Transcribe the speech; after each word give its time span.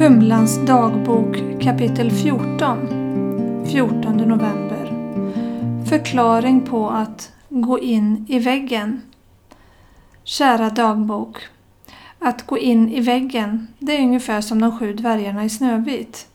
Humlans 0.00 0.66
dagbok 0.66 1.60
kapitel 1.62 2.10
14 2.10 3.66
14 3.66 4.16
november 4.16 4.92
Förklaring 5.88 6.60
på 6.60 6.90
att 6.90 7.32
gå 7.48 7.78
in 7.78 8.26
i 8.28 8.38
väggen 8.38 9.00
Kära 10.24 10.70
dagbok 10.70 11.36
Att 12.18 12.46
gå 12.46 12.58
in 12.58 12.88
i 12.88 13.00
väggen, 13.00 13.66
det 13.78 13.96
är 13.96 14.02
ungefär 14.02 14.40
som 14.40 14.60
de 14.60 14.78
sju 14.78 14.92
dvärgarna 14.92 15.44
i 15.44 15.50
Snövit. 15.50 16.28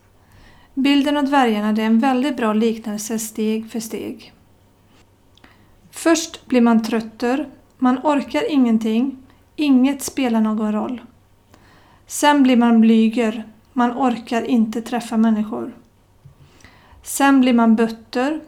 Bilden 0.73 1.17
av 1.17 1.23
dvärgarna 1.23 1.69
är 1.69 1.79
en 1.79 1.99
väldigt 1.99 2.37
bra 2.37 2.53
liknelse 2.53 3.19
steg 3.19 3.71
för 3.71 3.79
steg. 3.79 4.33
Först 5.91 6.45
blir 6.47 6.61
man 6.61 6.83
trötter, 6.83 7.49
man 7.77 7.99
orkar 8.03 8.51
ingenting, 8.51 9.17
inget 9.55 10.01
spelar 10.01 10.41
någon 10.41 10.71
roll. 10.71 11.01
Sen 12.07 12.43
blir 12.43 12.57
man 12.57 12.81
blyger, 12.81 13.43
man 13.77 13.91
orkar 13.91 14.41
inte 14.41 14.81
träffa 14.81 15.17
människor. 15.17 15.75
Sen 17.03 17.41
blir 17.41 17.53
man 17.53 17.75
butter, 17.75 18.41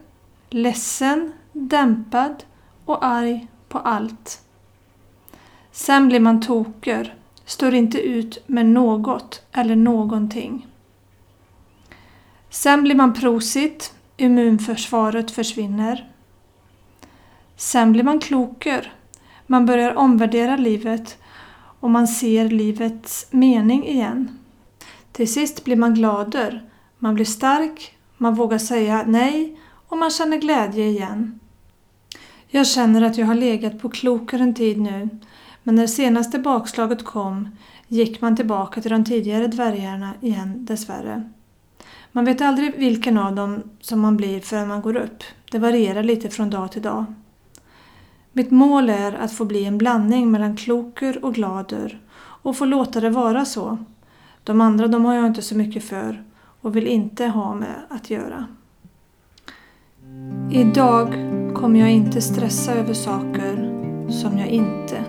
ledsen, 0.50 1.34
dämpad 1.53 2.44
och 2.86 3.05
arg 3.05 3.48
på 3.70 3.80
allt. 3.80 4.41
Sen 5.72 6.08
blir 6.08 6.20
man 6.20 6.41
toker, 6.41 7.16
står 7.45 7.73
inte 7.73 8.02
ut 8.02 8.44
med 8.48 8.66
något 8.66 9.44
eller 9.52 9.76
någonting. 9.76 10.67
Sen 12.50 12.84
blir 12.84 12.95
man 12.95 13.14
prosit, 13.14 13.94
immunförsvaret 14.17 15.31
försvinner. 15.31 16.12
Sen 17.55 17.91
blir 17.91 18.03
man 18.03 18.20
kloker, 18.20 18.94
man 19.48 19.66
börjar 19.66 19.95
omvärdera 19.95 20.58
livet 20.58 21.17
och 21.80 21.89
man 21.89 22.08
ser 22.08 22.50
livets 22.50 23.28
mening 23.31 23.88
igen. 23.88 24.38
Till 25.17 25.34
sist 25.34 25.63
blir 25.63 25.76
man 25.76 25.94
glader, 25.94 26.63
man 26.99 27.16
blir 27.16 27.25
stark, 27.25 27.98
man 28.17 28.35
vågar 28.35 28.58
säga 28.58 29.03
nej 29.08 29.59
och 29.88 29.97
man 29.97 30.09
känner 30.09 30.38
glädje 30.38 30.86
igen. 30.86 31.39
Jag 32.47 32.67
känner 32.67 33.02
att 33.02 33.17
jag 33.17 33.25
har 33.25 33.36
legat 33.36 33.80
på 33.80 33.89
klokare 33.89 34.44
en 34.44 34.53
tid 34.53 34.81
nu, 34.81 35.09
men 35.64 35.75
när 35.75 35.88
senaste 35.88 36.39
bakslaget 36.39 37.03
kom 37.03 37.50
gick 37.88 38.22
man 38.22 38.36
tillbaka 38.36 38.81
till 38.81 38.92
de 38.92 39.05
tidigare 39.05 39.47
dvärgarna 39.47 40.14
igen 40.22 40.66
dessvärre. 40.66 41.31
Man 42.11 42.25
vet 42.25 42.42
aldrig 42.42 42.75
vilken 42.75 43.17
av 43.17 43.36
dem 43.36 43.64
som 43.81 43.99
man 43.99 44.17
blir 44.17 44.39
förrän 44.39 44.67
man 44.67 44.81
går 44.81 44.95
upp. 44.95 45.23
Det 45.52 45.59
varierar 45.59 46.03
lite 46.03 46.30
från 46.30 46.49
dag 46.49 46.72
till 46.72 46.81
dag. 46.81 47.05
Mitt 48.31 48.52
mål 48.52 48.89
är 48.89 49.14
att 49.14 49.33
få 49.33 49.45
bli 49.45 49.66
en 49.66 49.77
blandning 49.77 50.31
mellan 50.31 50.58
kloker 50.58 51.25
och 51.25 51.33
glader 51.33 52.02
och 52.20 52.58
få 52.58 52.66
låta 52.66 52.99
det 52.99 53.09
vara 53.09 53.45
så. 53.45 53.77
De 54.48 54.62
andra 54.62 54.88
de 54.88 55.06
har 55.06 55.16
jag 55.16 55.28
inte 55.28 55.42
så 55.42 55.58
mycket 55.58 55.84
för 55.84 56.23
och 56.62 56.76
vill 56.76 56.88
inte 56.88 57.26
ha 57.26 57.56
med 57.56 57.81
att 57.90 58.09
göra. 58.09 58.45
Idag 60.52 61.14
kommer 61.56 61.80
jag 61.80 61.92
inte 61.92 62.22
stressa 62.22 62.73
över 62.73 62.94
saker 62.94 63.56
som 64.09 64.38
jag 64.38 64.48
inte 64.48 65.04